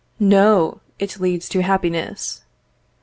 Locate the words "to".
1.49-1.61